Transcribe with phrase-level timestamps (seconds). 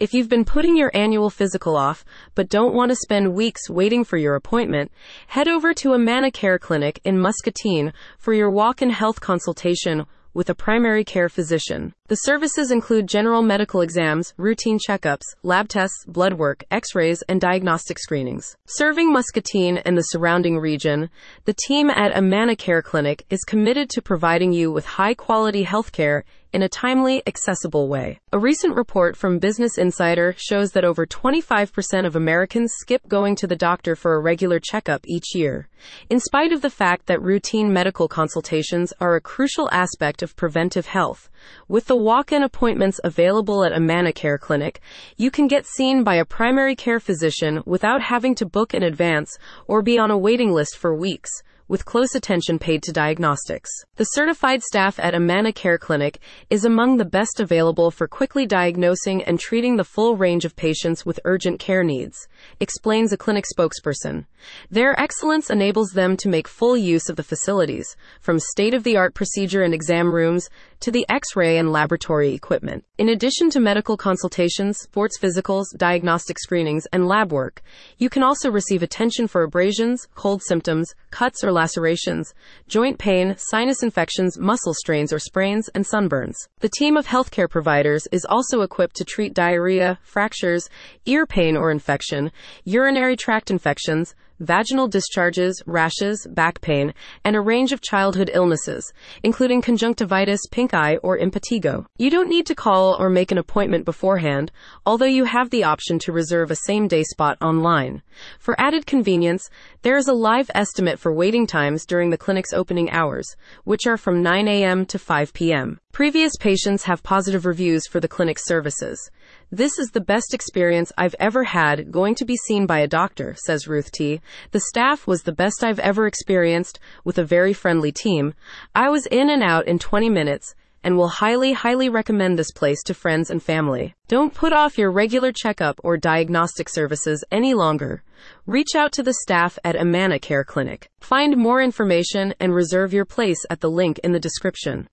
[0.00, 2.04] If you've been putting your annual physical off,
[2.36, 4.92] but don't want to spend weeks waiting for your appointment,
[5.26, 10.54] head over to Amana Care Clinic in Muscatine for your walk-in health consultation with a
[10.54, 11.94] primary care physician.
[12.08, 17.98] The services include general medical exams, routine checkups, lab tests, blood work, x-rays, and diagnostic
[17.98, 18.56] screenings.
[18.64, 21.10] Serving Muscatine and the surrounding region,
[21.44, 26.62] the team at Amana Care Clinic is committed to providing you with high-quality healthcare in
[26.62, 28.18] a timely, accessible way.
[28.32, 33.46] A recent report from Business Insider shows that over 25% of Americans skip going to
[33.46, 35.68] the doctor for a regular checkup each year.
[36.08, 40.86] In spite of the fact that routine medical consultations are a crucial aspect of preventive
[40.86, 41.28] health,
[41.68, 44.80] with the walk-in appointments available at a Care Clinic,
[45.16, 49.36] you can get seen by a primary care physician without having to book in advance
[49.66, 51.30] or be on a waiting list for weeks
[51.68, 53.70] with close attention paid to diagnostics.
[53.96, 56.18] The certified staff at Amana Care Clinic
[56.50, 61.04] is among the best available for quickly diagnosing and treating the full range of patients
[61.06, 62.26] with urgent care needs,
[62.58, 64.24] explains a clinic spokesperson.
[64.70, 69.74] Their excellence enables them to make full use of the facilities, from state-of-the-art procedure and
[69.74, 70.48] exam rooms
[70.80, 72.84] to the x-ray and laboratory equipment.
[72.98, 77.62] In addition to medical consultations, sports physicals, diagnostic screenings, and lab work,
[77.98, 82.32] you can also receive attention for abrasions, cold symptoms, cuts or lacerations,
[82.68, 86.36] joint pain, sinus infections, muscle strains or sprains, and sunburns.
[86.60, 90.68] The team of healthcare providers is also equipped to treat diarrhea, fractures,
[91.06, 92.30] ear pain or infection,
[92.64, 96.94] urinary tract infections, vaginal discharges, rashes, back pain,
[97.24, 101.86] and a range of childhood illnesses, including conjunctivitis, pink eye, or impetigo.
[101.96, 104.52] You don't need to call or make an appointment beforehand,
[104.86, 108.02] although you have the option to reserve a same day spot online.
[108.38, 109.48] For added convenience,
[109.82, 113.96] there is a live estimate for waiting times during the clinic's opening hours, which are
[113.96, 114.86] from 9 a.m.
[114.86, 115.78] to 5 p.m.
[115.92, 119.10] Previous patients have positive reviews for the clinic's services.
[119.50, 123.34] This is the best experience I've ever had going to be seen by a doctor,
[123.46, 124.20] says Ruth T.
[124.50, 128.34] The staff was the best I've ever experienced with a very friendly team.
[128.74, 132.82] I was in and out in 20 minutes and will highly, highly recommend this place
[132.84, 133.94] to friends and family.
[134.06, 138.02] Don't put off your regular checkup or diagnostic services any longer.
[138.46, 140.88] Reach out to the staff at Amana Care Clinic.
[141.00, 144.86] Find more information and reserve your place at the link in the description.